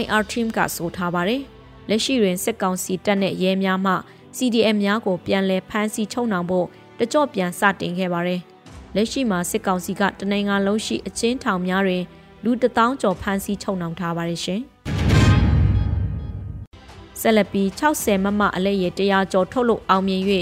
[0.00, 1.42] IR team ကဆိုထားပါတယ်။
[1.88, 3.94] လက်ရှိတွင်စစ်ကောင်စီတပ်နဲ့ရဲများမှ
[4.36, 6.66] CDM များကိုပြန်လည်ဖမ်းဆီးချုပ်နှောင်ဖို့
[6.98, 8.40] တကြော့ပြန်စတင်ခဲ့ပါတယ်။
[8.94, 12.04] လက်ရှိမှာစစ်ကောင်စီကတနင်္ဂနွေလုံးရှိအချင်းထောင်များတွင်
[12.44, 14.62] လူတထောင်ကျော်ဖမ်းဆီးချုပ်နှောင်ထားပါတယ်ရှင်။
[17.20, 20.22] ဆက်လက်ပြီး60မမအလဲရတရားကျော်ထုတ်လို့အောင်မြင်၍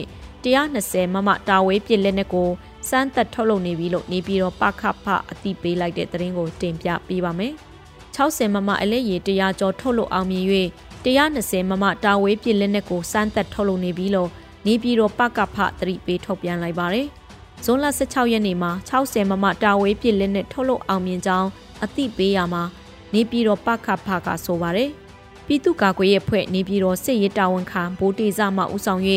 [0.45, 2.49] 120မမတာဝေးပြစ်လက်နက်ကို
[2.89, 7.53] စမ်းသက်ထုတ်လုပ်နေပြီလို့နေပြည်တော်ပခဖအသိပေးလိုက်တဲ့သတင်းကိုတင်ပြပေးပါမယ်။
[8.17, 10.45] 60မမအလဲရတရားကျော်ထုတ်လို့အောင်မြင်၍
[11.05, 14.31] 120မမတာဝေးပြစ်လက်နက်ကိုစမ်းသက်ထုတ်လုပ်နေပြီလို့
[14.67, 17.07] နေပြည်တော်ပကဖသတိပေးထုတ်ပြန်လိုက်ပါတယ်။
[17.65, 21.49] ဇွန်လ16ရက်နေ့မှာ60မမတာဝေးပြစ်လက်နက်ထုတ်လုပ်အောင်မြင်ကြောင်း
[21.85, 22.63] အသိပေးရမှာ
[23.15, 24.91] နေပြည်တော်ပကဖကဆိုပါတယ်။
[25.51, 29.03] ပြည်သူ့ကာကွယ်ရေးအဖွဲ့နေပြည်တော်စစ်ရေးတာဝန်ခံဗိုလ်တေဇမှဦးဆောင်၍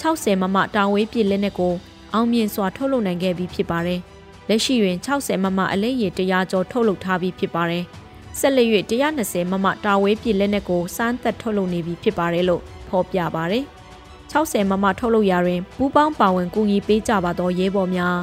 [0.00, 1.74] 60မမတာဝေးပြစ်လက်နက်ကို
[2.14, 4.00] အောင်မြင်စွာထုတ်လုပ်နိုင်ခဲ့ပြီးဖြစ်ပါတယ်။
[4.48, 7.84] လက်ရှိတွင်60မမအလဲရတရားကျော်ထုတ်လုပ်ထားပြီးဖြစ်ပါတယ်။
[8.38, 13.64] ဆက်လက်၍120မမတာဝေးပြစ်လက်နက်ကိုစမ်းသက်ထုတ်လုပ်နေပြီးဖြစ်ပါတယ်လို့ဖော်ပြပါတယ်။
[14.32, 18.16] 60မမထုတ်လုပ်ရာတွင်ပူးပေါင်းပါဝင်ကူညီပေးကြပါသောရဲဘော်များ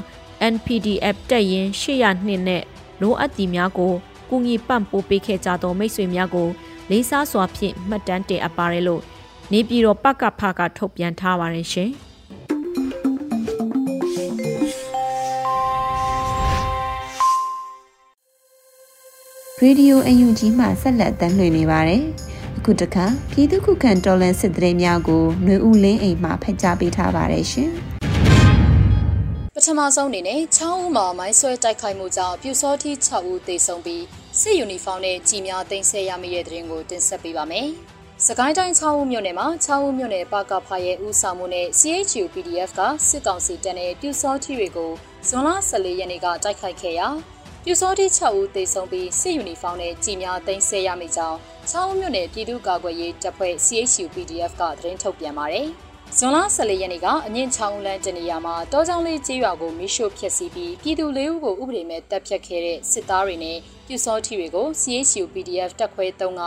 [0.54, 2.63] NPDF တက်ရင်802နဲ့
[3.02, 3.93] လိုအပ်သည်များကို
[4.30, 6.50] ကူညီပံ့ပိုးပေးခဲ့ကြသောမိတ်ဆွေများကို
[6.91, 9.01] လေးစားစွာဖြင့်မှတ်တမ်းတင်အပ်ပါတယ်လို့
[9.51, 11.91] နေပြည်တော်ပကဖကထုတ်ပြန်ထားပါတယ်ရှင်။
[19.63, 22.01] ရေဒီယိုအယူကြီးမှဆက်လက်တမ်းလွှင့်နေပါတယ်။
[22.58, 27.69] အခုတခါပြည်သူ့ခုခံတော်လှန်စစ်တရေများကိုຫນွေဦးလင်းအိမ်မှဖတ်ကြားပေးထားပါတယ်ရှင်။
[29.56, 37.67] ပထမဆုံးအနေနဲ့ချောင်းဦးမှာမိုင်းဆွဲတိုက်ခိုက်မှုကြောင့်ပြူစောတိ6ဦးသေဆုံးပြီး စစ်ယူနီဖောင်းနဲ့ကြီးများတင်ဆက်ရမိတဲ့တဲ့ရင်ကိုတင်ဆက်ပေးပါမယ်။
[38.26, 44.91] စကိုင်းတိုင်း6ဦးမြို့နယ်မှာ6ဦးမြို့နယ်ပါကဖာရဲ့ဦးဆောင်မှုနဲ့ CHU PDF ကစစ်ကောင်စီတပ်နဲ့ပြူစောတိတွေကို
[45.28, 47.08] ဇွန်လ14ရက်နေ့ကတိုက်ခိုက်ခဲ့ရာ
[47.63, 51.38] ပြူစောတိ6ဦးသေဆုံးပြီးစစ်ယူနီဖောင်းနဲ့ကြီးများသိမ်းဆည်းရမိကြောင်း
[51.70, 55.67] ချောင်းမြို့နယ်ပြည်သူ့ကာကွယ်ရေးတပ်ဖွဲ့ CHU PDF ကသတင်းထုတ်ပြန်ပါတယ်။
[56.17, 63.58] ဇွန်လ14ရက်နေ့ကအမြင့်ချောင်းလန်းတနေရာမှာတောကြောင်လေးကျေးရွာကိုမိရှို့ဖျက်ဆီးပြီးပြည်သူလေးဦးကိုဥပဒေမဲ့တပ်ဖြတ်ခဲ့တဲ့စစ်သားတွေနဲ့
[63.91, 66.41] ပြူစောတိတွေကို CHU PDF တပ်ခွဲ3က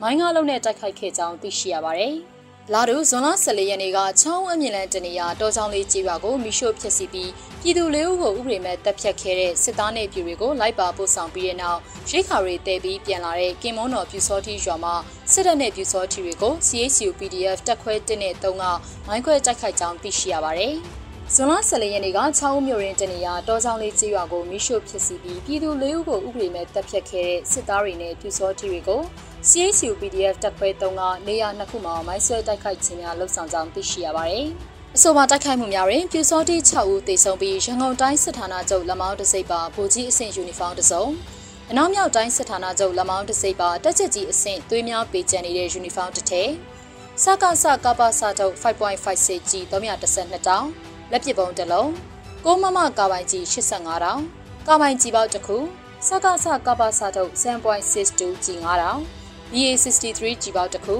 [0.00, 2.14] မိုင်းကားလုံးနဲ့တိုက်ခိုက်ခဲ့ကြောင်းသိရှိရပါတယ်။
[2.72, 14.94] လာဒူဇွန်လ14ရက်နေ့ကချောင်းအမြင့်လန်းတနေရာတောချောင်းလေးကြီးရွာကိုမိရှို့ဖျက်ဆီးပြီးပြည်သူလေးဦးကိုဥပဒေမဲ့တပ်ဖြတ်ခဲ့တဲ့စစ်သားနဲ့ပြည်တွေကိုလိုက်ပါပို့ဆောင်ပြီးတဲ့နောက်ရိခါတွေတဲပြီးပြန်လာတဲ့ကင်မွန်တော်ပြူစောတိရွာမှာ
[15.32, 18.64] စစ်တပ်နဲ့ပြူစောတိတွေကို CHU PDF တပ်ခွဲ1နဲ့3က
[19.06, 20.76] မိုင်းခွဲတိုက်ခိုက်ကြောင်းသိရှိရပါတယ်။
[21.36, 29.00] ဇွန်လ14ရက်နေ့ကချောင်းမြို့ရင်းတနေရာတောချောင်းလေးကြီးရွာကိုမိရှို့ဖြစ်စီပြီးပြည်သူလေးဦးကိုဥပဒေမဲ့တပ်ဖြတ်ခဲ့တဲ့စစ်သားတွေနဲ့ပြူစောတိတွေကို
[29.48, 34.46] CHU PDF တပ်ဖွဲ့3ကနေရာနှစ်ခုမှာမိုင်းဆွဲတိုက်ခိုက်ခြင်းများလှုပ်ဆောင်ကြောင်းသိရှိရပါတယ်။
[34.96, 41.04] အဆိုပါတိုက်ခိုက်မှုများတွင်ပြူစောတိ6ဦးသေဆုံးပြီးရန်ကုန်တိုင်းစစ်ဌာနချုပ်လက်မောင်းတစိပ်ပါဗိုလ်ကြီးအဆင့်ယူနီဖောင်းတစ်စုံ
[41.70, 46.50] အနောက်မြောက်တိုင်းစစ်ဌာနချုပ်လက်မောင်းတစိပ်ပါတက်ချက်ကြီးအဆင့်သွေးများပေကျန်နေတဲ့ယူနီဖောင်းတစ်ထည်
[47.22, 50.66] စကစကပစထုတ်5.56 G 312တောင်
[51.12, 51.90] လက်ပစ်ပုံတစ်လုံး
[52.44, 54.22] ကိုမမကာပိုင်ကြီး85တောင်
[54.66, 55.56] ကာပိုင်ကြီးပေါက်တစ်ခု
[56.06, 59.00] စကစကပစထုတ်7.62 G 9တောင်
[59.52, 60.96] BA63 ကြီးပေါက်တစ်ခု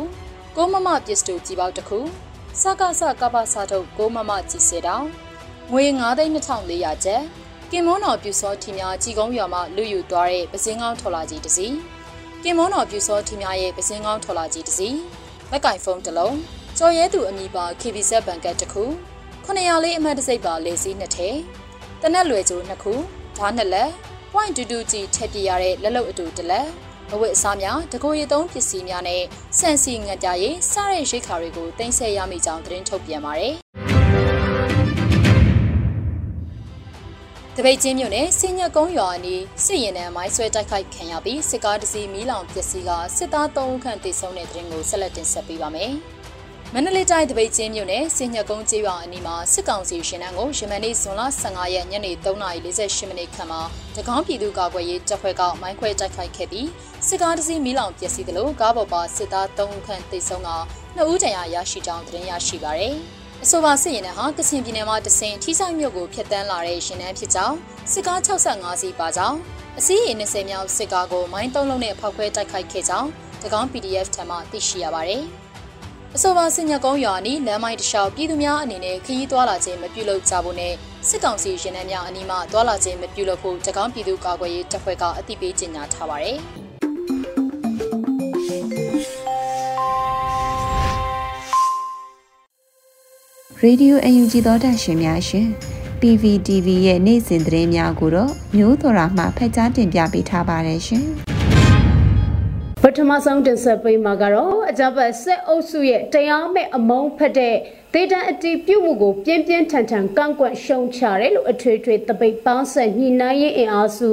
[0.57, 1.99] ကိုမမပစ္စတိုကြီးပေါက်တစ်ခု
[2.61, 5.07] စကစကပစာထုတ်ကိုမမကြီးစေတောင်
[5.73, 5.85] ငွေ
[6.41, 7.23] 9,2400ကျပ်
[7.71, 11.75] ကင်မွန်းတော်ပြူစောထီများကြီးကုန်းရွာမှလူယူသွားတဲ့ပစင်းကောင်းထော်လာကြီးတစ်စီး
[12.43, 14.99] ကင်မွန်းတော်ပြူစောထီများရဲ့ပစင်းကောင်းထော်လာကြီးတစ်စီး
[15.51, 16.37] လက်ကင်ဖုန်းတစ်လုံး
[16.79, 18.85] ကျော်ရဲသူအမိပါ KBZ ဘန်ကတ်တစ်ခု
[19.51, 21.29] 900လေးအမှတ်တစိပ်ပါလေစီးနှစ်ထဲ
[22.03, 22.93] တနက်လွယ်ကျိုးနှစ်ခု
[23.37, 23.91] ဓာတ်နှစ်လက်
[24.33, 26.67] point တူတူကြီးထည့်ပြရတဲ့လက်လုတ်အတူတစ်လက်
[27.13, 29.23] အဝတ်အစားများတကိုရီသုံးပစ္စည်းများနဲ့
[29.59, 33.55] ဆန်စီငတ်ကြရေးစတဲ့ရိတ်ခါတွေကိုတင်ဆက်ရမိကြောင်းသတင်းထုတ်ပြန်ပါတယ်။
[37.57, 45.95] တပိတ်ချင်းမြို့နယ်စင်ညက်ကုန်းရွာအနီးစစ်ရင်တန်းမိုင်းဆွဲတိုက်ခိုက်ခံရပြီးစစ်ကားတစ်စီးမီးလောင်ပျက်စီးကစစ်သား3ဦးခန့်သေဆုံးတဲ့တဲ့ရင်ကိုဆက်လက်တင်ဆက်ပေးပါမယ်။
[46.75, 53.61] မန္တလေးတိုင်းတပိတ်ချင်းမြို့နယ်စင်ညက်ကုန်းကျေးရွာအနီးမှာစစ်ကောင်စီရှင်တန်းကိုယမန်နေ့ဇွန်လ15ရက်ညနေ3:48မိနစ်ခန့်မှာ
[53.97, 56.69] တကောင်းပြည်သူ့ကာကွယ်ရေးတပ်ဖွဲ့ကမိုင်းခွဲတိုက်ခိုက်ခဲ့ပြီး
[57.07, 60.51] စစ်ကားတစ်စီးမီးလောင်ပျက်စီးသလိုကားပေါ်ပါစစ်သား3ဦးခန့်သေဆုံးက
[60.97, 62.97] 2ဦးတန်ရာရရှိကြောင်းသတင်းရရှိပါရယ်။
[63.43, 67.57] အဆိုပါစစ်ရင်နှဟာကချင်ပြည်နယ်မှာတဆင်ထီဆိုင်မြို့ကိုဖျက်ဆီးလာတဲ့ရှင်နှန်းဖြစ်ကြောင်း
[67.93, 69.39] စစ်ကား65စီးပါကြောင်း
[69.79, 73.09] အစည်းအဝေး20မြောက်စစ်ကားကိုမိုင်းသုံးလုံးနဲ့ဖောက်ခွဲတိုက်ခိုက်ခဲ့ကြောင်း
[73.43, 75.25] တကောင်း PDF ထံမှသိရှိရပါတယ်။
[76.17, 80.75] အဆိုပါစညကုန်းရွာနီလမ်းမိုင်းတလျှောက်ပြည်သူများအနေနဲ့ခရီးသွားလာခြင်းမပြုလုပ်ကြဖို့နဲ့
[81.09, 86.39] စစ်ကောင်စီရင်နှန်းများအနီးမှသွားလာခြင်းမပြုလုပ်ဖို့တကောင်းပြည်သူ့ကာကွယ်ရေးတပ်ဖွဲ့ကအသိပေးကြေညာထားပါတယ်။
[93.65, 95.47] Radio UNG သောတာရှင်များရှင်
[96.01, 101.07] PVTV ရဲ့နေ့စဉ်သတင်းများကိုတော့မျိုးတော်ရာမှဖတ်ကြားတင်ပြပေးထားပါတယ်ရှင်
[102.85, 107.57] ပထမဆုံးတင်ဆက်ပေးမှာကတော့အကြမ်းဖက်စစ်အုပ်စုရဲ့တရားမဲ့အမုန်းဖက်တဲ့
[107.95, 114.11] ဒေတာအတီးပြုတ်မှုကိုပြင်းပြင်းထန်ထန်ကန့်ကွက်ရှုံချတယ်လို့အထွေထွေတပိတ်ပေါင်းဆက်ညှိနှိုင်းရေးအင်အားစု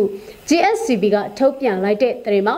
[0.50, 2.58] GSCB ကထုတ်ပြန်လိုက်တဲ့သတင်းမှာ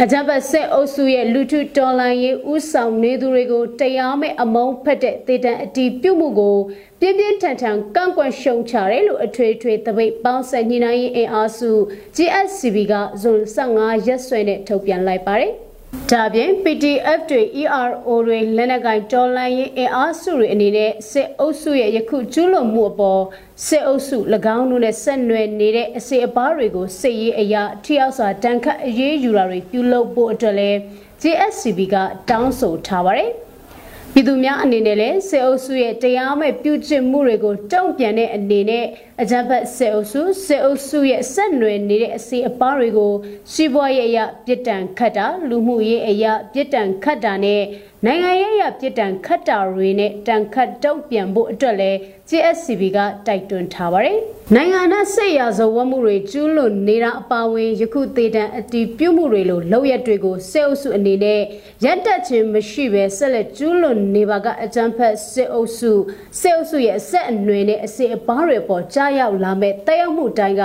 [0.00, 6.56] အကြမ်းဖက်စစ်အုပ်စုရဲ့လူထုတော်လှန်ရေးဥဆောင်နေသူတွေကိုတရားမဲ့အမုန်းဖက်တဲ့ဒေတံအတီးပြုတ်မှုကို
[7.00, 11.70] ပြင်းပြင်းထန်ထန်ကန့်ကွက်ရှုံချတယ်လို့အထွေထွေသပိတ်ပေါင်းဆက်ညှိနှိုင်းရေးအင်အားစု
[12.16, 15.52] GSCB ကဇွန်15ရက်စွဲနဲ့ထုတ်ပြန်လိုက်ပါတယ်။
[15.92, 23.22] ဒါပြင် PDF တွေ ERO တွေလက်နက်ကင်တော်လှန်ရေးအင်အားစုတွေအနေနဲ့စစ်အုပ်စုရဲ့ယခုကျူးလွန်မှုအပေါ်
[23.66, 24.18] စစ်အုပ်စု၎
[24.56, 30.78] င်းတို့နဲ့ဆက်နွယ်နေတဲ့အစီအပါးတွေကိုစစ်ရေးအရာထိရောက်စွာတန်ခတ်အရေးယူတာတွေပြုလုပ်ဖို့အတွက်လည်း
[31.22, 31.96] JSCB က
[32.28, 33.30] တောင်းဆိုထားပါတယ်။
[34.12, 38.84] ပြည်သူများအနေနဲ့လည်းစစ်အုပ်စုရဲ့တရားမဲ့ပြုကျင့်မှုတွေကိုတုံ့ပြန်တဲ့အနေနဲ့
[39.24, 43.12] အကြမ်းဖက်စစ်အုပ်စုစစ်အုပ်စုရဲ့ဆက်နွယ်နေတဲ့အစီအပါးတွေကို
[43.52, 47.62] စီးပွားရေးအရာပြစ်ဒဏ်ခတ်တာလူမှုရေးအရာပြစ်ဒဏ်ခတ်တာနဲ့
[48.04, 51.98] နိုင်ငံရေးအရာပြစ်ဒဏ်ခတ်တာတွေနဲ့တန်ခတ်တုံ့ပြန်ဖို့အတွက်လည်း
[52.30, 54.18] JSCB ကတိုက်တွန်းထားပါတယ်။
[54.54, 61.40] နိုင်ငံနဲ့စစ်ရာဇဝတ်မှုတွေကျူးလွန်နေတာအပါအဝင်ယခုသေတံအတီးပြုမှုတွေလိုလောက်ရက်တွေကိုစစ်အုပ်စုအနေနဲ့
[61.84, 65.92] ရပ်တန့်ခြင်းမရှိဘဲဆက်လက်ကျူးလွန်နေပါကအကြမ်းဖက်စစ်အုပ်စု
[66.40, 70.64] စစ်အုပ်စုရဲ့အဆက်အနွယ်နဲ့အစီအပါးတွေပေါ်ကြားရောက်လာမဲ့တက်ရောက်မှုတိုင်းက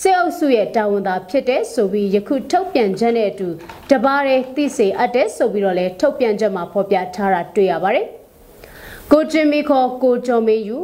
[0.00, 3.48] စစ်အုပ်စုရဲ့တာဝန်သာဖြစ်တဲ့ဆိုပြီးယခုထုတ်ပြန်ချက်နဲ့အတူ
[3.90, 8.06] တပါးတဲ့သိစေအပ်တဲ့ဆိုပြီးတော့လဲထုတ်ပြန်ချက်မှာဖော်ပြထားတာတွေ့ရပါတယ်။
[9.12, 10.78] ကိုကျင်မီခေါ်ကိုကျော်မေယူ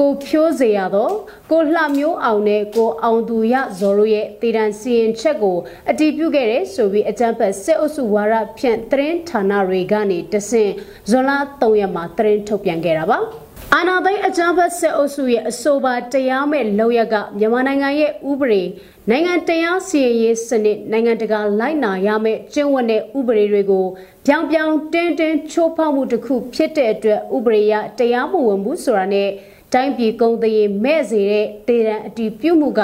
[0.00, 1.14] ကိုဖြိုးစေရတော့
[1.50, 5.56] ကိုလှမျိုးအောင်နဲ့ကိုအောင်သူရဇော်တို့ရဲ့တည်တံစီရင်ချက်ကို
[5.90, 10.72] အတည်ပြုခဲ့တဲ့ဆိုပြီးအကြံဖက်စစ်အုပ်စုဝါရဖြန့်သတင်းဌာနတွေကနေတဆင့်
[11.10, 13.20] ဇွန်လ3ရက်မှာသတင်းထုတ်ပြန်ခဲ့တာပါ။
[13.74, 18.62] အာဏာသိမ်းအကြမ်းဖက်စစ်အုပ်စုရဲ့အဆိုပါတရားမဲ့လောက်ရကမြန်မာနိုင်ငံရဲ့ဥပဒေ
[19.10, 23.86] နိုင်ငံတရားစီရင်ရေးစနစ်နိုင်ငံတကာလိုက်နာရမယ့်ကျင့်ဝတ်တဲ့ဥပဒေတွေကို
[24.26, 29.28] ပြောင်ပြောင်တင်းတင်းချိုးဖောက်မှုတစ်ခုဖြစ်တဲ့အတွက်ဥပဒေရတရားမဝင်ဘူးဆိုတာနဲ့
[29.74, 32.82] တိုင်းပြည်ကုန်သွယ်ရေးမဲ့စေတဲ့ဒေသအတီးပြုမှုက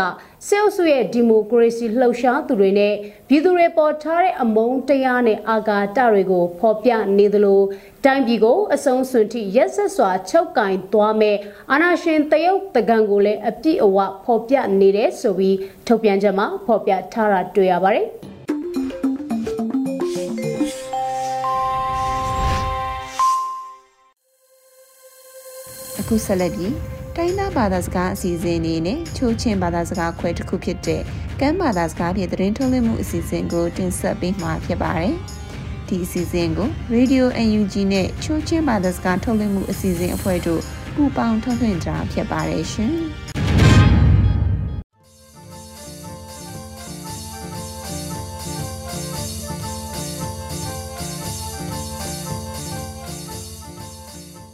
[0.48, 2.94] ဆဲလ်စုရဲ့ဒီမိုကရေစီလှုပ်ရှားသူတွေနဲ့
[3.28, 7.60] ပြည်သူတွေပေါ်ထားတဲ့အမုန်းတရားနဲ့အာဃာတတွေကိုဖော်ပြနေသလို
[8.04, 11.36] တိုင်းပြည်ကိုအဆုံးစွန်ထိရက်ဆက်စွာချုပ်ကင်သွားမဲ့
[11.70, 18.29] အာဏာရှင်တရုတ်တကံကိုလည်းအပြည့်အဝဖော်ပြနေတယ်ဆိုပြီးထုတ်ပြန်ချက်မှာဖော်ပြထားတာတွေ့ရပါတယ်
[26.10, 26.74] ခုဆက်လက်ပြီး
[27.16, 31.02] တိုင်းသားဘာသာစကားအစီအစဉ်အနေနဲ့ချိုးချင်းဘာသာစကားခွဲတစ်ခုဖြစ်တဲ့
[31.40, 35.14] ကမ်းဘာသာစကားဖြင့်သတင်းထုတ်လွှင့်မှုအစီအစဉ်ကိုတင်ဆက်ပေးမှာဖြစ်ပါတယ်။
[35.88, 40.62] ဒီအစီအစဉ်ကို Radio UNG နဲ့ချိုးချင်းဘာသာစကားထုတ်လွှင့်မှုအစီအစဉ်အဖွဲ့တို့
[40.94, 42.94] ပူးပေါင်းထုတ်လွှင့်ကြဖြစ်ပါတယ်ရှင်။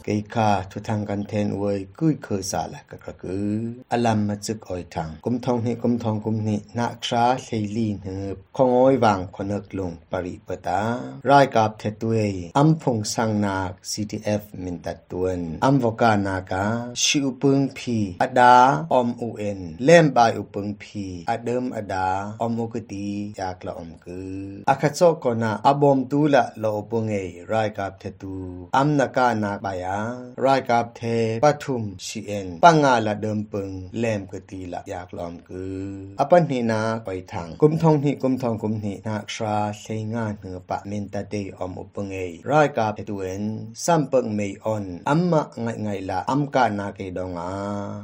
[0.07, 3.47] กิคาทุทางกันเทนเวยกุยเคยสาละก็คือ
[3.91, 10.81] อลัมมาจึกออยทางกุมทองนี่กุมทองกุมนี่นาคราเฮลีเนบคงอ้อยวางคนกลงปริปตา
[11.29, 12.17] รายกับเทตุเอ
[12.57, 16.63] อัมพงสังนาค CTF มินตัดตวนอัมวกานากา
[17.03, 18.55] ชิอุปึงพีอดา
[18.93, 22.07] อมอุเอ็นเล่มบายอุปึงพีอเดิมอดา
[22.41, 23.07] อมอุกตี
[23.39, 24.33] ยากละอมคือ
[24.69, 27.13] อาคาโซกอนาอบอมตูละโลอุปงเอ
[27.51, 28.35] รายกับเทตู
[28.75, 29.96] อัมนากานาบายา
[30.45, 31.01] รายกับเท
[31.43, 35.85] ปทุมชีเอ็นปังงาละเดิมปึงแหลมกตีละอยากลอมกือ
[36.19, 42.15] อปันหินาไปทางกุมทองหิกุมทองกุมหินาคราเชงานเหือปะเมนตาเดอมอุปงเอ
[42.49, 43.43] รายกับเทตุเอ็น
[43.83, 47.51] สัมปังเมออนอัมมะไงไงละอัมกานาเกดองอา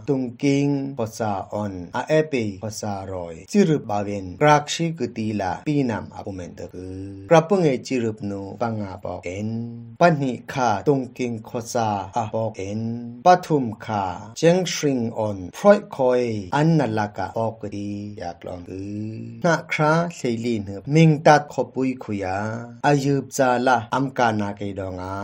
[0.08, 6.98] ตุงกิงปสาออนอาเอเปปสารอยจิรุบาเวนกรากชีกตีละปีนามอปุเมนตะกือ
[7.30, 9.50] กระปงเอจิรุปนูปังงาปอกเอ็น
[10.00, 11.83] ปันหิคาตุงกิงโคซา
[12.18, 12.82] อาปอกเอ็น
[13.26, 14.06] ปทุมคา
[14.38, 16.22] เจงชริงออนพรอยคอย
[16.56, 19.14] อันนัลากาออกดีอยากลองกือ
[19.46, 20.62] นาคราเซลีน
[20.96, 22.38] มิงตัดขบุยขุยา
[22.88, 25.16] อายุบจาละอัมกานาเกดองอา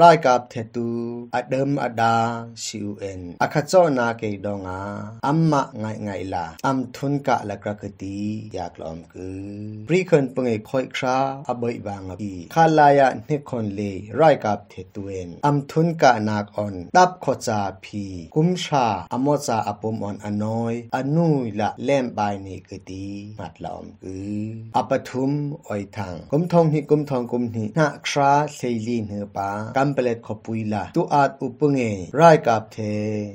[0.00, 0.88] รายกับเทตู
[1.34, 2.16] อดเดิมอดา
[2.64, 4.80] ชิวเอ็นอาคาโจนาเกดองอา
[5.26, 8.18] อัมมะไงไงลาอัมทุนกะละกระกตี
[8.54, 9.40] อยากลองกือ
[9.88, 11.18] ปรีเคินปงเอคอยครา
[11.48, 13.80] อบอยบางอีคาลายะนิคนเล
[14.20, 23.06] รายกับเทตูเอ็นอัมทุนกะนากออนตับขจาพีกุมชาอโมซาอปมออนอน้อยอนุยละเล่มบายนี่กตี
[23.40, 25.32] มัดลอมกืออปทุม
[25.68, 31.80] ออยทางกุมทองหิกุมทองกุมหินาคราเซลีเนปากัมเปเลตขปุยละตุอาดอุปงเอ
[32.20, 32.78] รายกับเท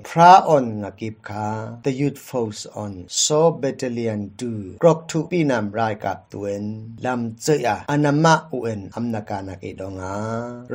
[0.10, 1.48] พระออนงกิบคา
[1.84, 4.20] the youth force on so battalion
[4.56, 6.64] 2กรอกทุปีนำรายกับตวน
[7.06, 10.16] ลำเจียอนามาอุเอ็นอำนาการนักเอดองา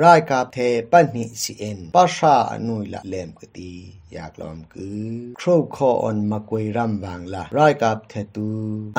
[0.03, 0.59] รายกับเท
[0.91, 4.00] ปันหิสิเอ็น pasha anui lalem kati.
[4.14, 5.08] อยากลอมกือ
[5.40, 8.50] ครูคออนมากวยรำบางละรายกับเทตู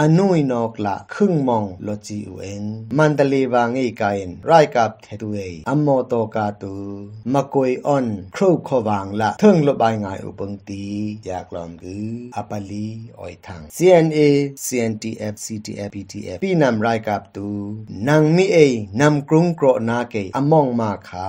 [0.01, 2.64] อนุยนอกละครึ่งมองโลจีอุเอน
[2.99, 5.38] มันตะเลบางอีกายนรายกับเทตูเอ
[5.69, 6.75] อัมโมโตกาตู
[7.33, 10.85] มากวยออนครูคอบางละเทิงลบายงายอุปงตี
[11.27, 12.88] อยากลอมกืออปาลี
[13.19, 14.19] ออยทัง CNA
[14.66, 17.49] CNTF CTF PTF ปีนำรายกับตู
[18.09, 18.59] นางมีเอ
[19.01, 21.29] นำกรุงโกรนาเกอมองมาขา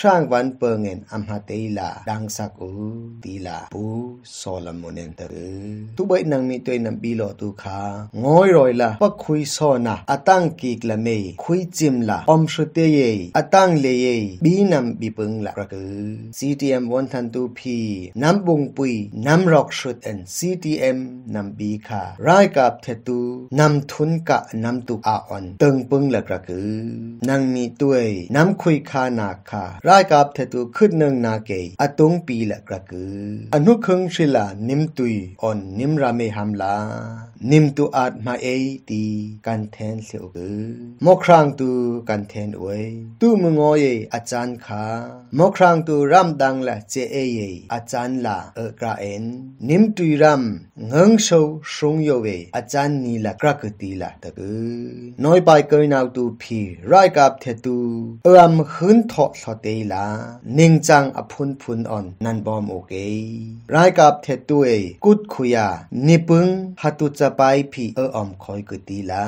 [0.00, 2.70] ช่างวันเปิงเงินอัมหาเตลาดังสักอู
[3.23, 3.85] တီလာဘူ
[4.37, 5.21] ဆောလမွန်နန်တ
[5.97, 7.79] တူဘိနန်မီတွိနံဘီလောတူခါ
[8.23, 15.75] ငိုရိုင်လာပခွီဆောနာအတန်ကီကလမေခွီဂျင်လာအုံရှတေယေအတန်လေယေဘီနမ်ဘီပငလာရက
[16.37, 17.61] CTM 132P
[18.21, 18.91] နမ်ဘုံပွီ
[19.25, 20.99] နမ်ရော့ရှုတ်အန် CTM
[21.33, 23.19] နမ်ဘီခါရိုင်ကပ်ထေတူ
[23.59, 24.31] နမ်ထွန်းက
[24.63, 25.63] နမ်တူအာအွန်တ
[33.55, 36.73] अनु खंग शिला निम तुई और निम रामे हमला
[37.51, 38.55] निम तु आत्मा ए
[38.87, 39.01] ती
[39.45, 40.37] कंथेन से उग
[41.03, 41.67] मोखरांग तु
[42.07, 42.85] कंथेन ओए
[43.21, 44.81] तु मंगो ये अचान खा
[45.41, 49.31] मोखरांग तु राम दांग ला जे ए ये अचान ला अग्रा एन
[49.69, 50.49] निम तुई Ram
[50.81, 54.51] ngeng shou shung yo we achan ni la krakati la ta gu
[55.23, 56.59] noi pai kai nau tu phi
[56.91, 57.75] rai kap the tu
[58.43, 60.03] am khun tho so te la
[60.57, 62.98] ning chang a phun phun on nan bom oke
[63.71, 64.69] ไรกับเทตุเอ
[65.05, 65.67] กุดขุยา
[66.07, 66.47] นิปึง
[66.81, 67.41] ฮัตุจะไป
[67.73, 69.25] พีเอออมคอยกุตีลา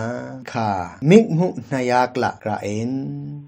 [0.52, 0.72] ค่ะ
[1.10, 2.92] มิกมุนายากละกระเอ็น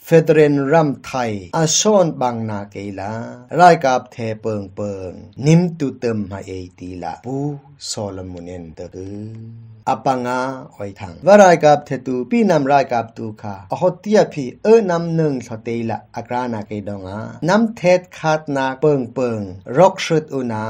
[0.06, 3.14] เฟเดรนรัมไทยอาชอนบางนาเกละ
[3.56, 5.12] ไรกับเทเปิงเปิง
[5.46, 7.38] นิมตุเติมมาเอตีละปู
[7.88, 9.18] โซลมุนเอนตะกือ
[9.90, 10.40] อปังา
[10.76, 17.20] ออยทังวรายกับเทตูปีนำรายกับตูคาอหติยพีเอนำหนึ่งสตีละอากรานาเกดองา
[17.50, 19.42] นำเทศคาดนาเปิงเปิง
[19.78, 20.66] รกชุดอุนา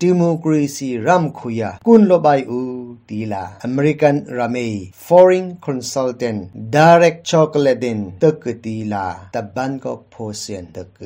[0.00, 2.60] ดิโมกรีซีรัมคุยะกุนโลบายอู
[3.08, 4.58] ตีลาอเมริกันรัมเอ
[5.06, 6.40] foreign consultant
[6.74, 11.00] direct chocolate ดินตะกตีลาตะบันก็โพเซียนตะก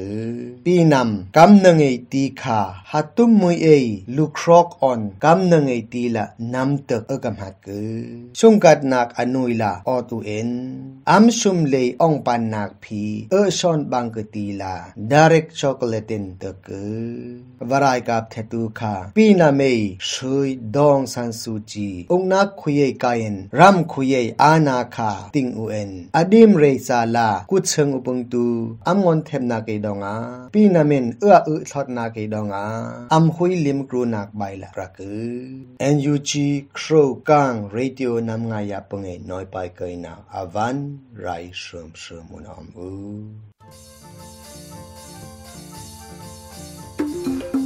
[0.65, 3.67] ปีนำกำนังไอตีคาฮัตุมมุยเอ
[4.17, 6.25] ลูครอกออนกำนังไอตีละ
[6.55, 7.69] นำตะเอกำหักก
[8.39, 10.51] ชงกัดนักอนุยลาออตูเอ็น
[11.11, 14.75] อัมชุมเลยองปันนักพีเออชอนบังกตีลา
[15.11, 16.69] direct chocolate ดินตะก
[17.71, 19.73] วรายกับเทตูခါပိနာမေ
[20.11, 20.37] ရှိ
[20.77, 28.45] ဒေါင်ဆန်ဆူဂျီအုံနာခွေကိုင်ရမ်ခွေအာနာခါတင်ဦးအန်အဒီမ်ရေဆာလာကုချင်ဥပုန်တူ
[28.89, 30.15] အမ်ငွန်သမ်နာကေဒေါငါ
[30.55, 32.65] ပိနာမင်အွအွထော့နာကေဒေါငါ
[33.13, 35.13] အမ်ခွေလင်ကရူနာကဘိုင်လာရကူ
[35.95, 36.31] NUG
[36.79, 40.77] ခရိုကန်ရေဒီယိုနမ်ငါယာပငေနွိုင်ပိုင်ကိနာအဝန်
[41.25, 43.50] ရိုင်ရှုံရှုံမွန်အမ်ဦး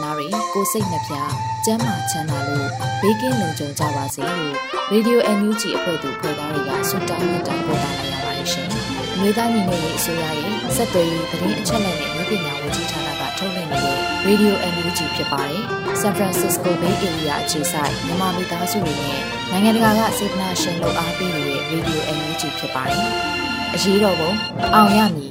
[0.21, 1.13] တွေကိုစိတ်နှပြ
[1.65, 2.69] ကျန်းမာချမ်းသာလို့
[3.01, 4.55] ဘေးကင်းလုံခြုံကြပါစေလို့
[4.93, 8.67] Radio NUG အဖွဲ့သူဖွဲ့သားတွေကဆုတောင်းမြတ်တာပို့တာလိုက်ရပါတယ်ရှင်။
[9.19, 15.61] မြေသားညီမတွေအစိုးရရဲ့စက်သွေးရေးသတင်းအချက်အလက်တွေမျိုးပညာဝန်ကြီးဌာနကထုတ်လွှင့်နေတဲ့ Radio NUG ဖြစ်ပါတယ်။
[16.01, 23.07] San Francisco Bay Area အခြေစိုက်မြန်မာမိသားစုတွေနဲ့နိုင်ငံတကာကစေတနာရှင်လို့အားပေးနေတဲ့ Radio NUG ဖြစ်ပါတယ်။
[23.73, 24.31] အရေးတော်ပုံ
[24.75, 25.30] အောင်ရမည်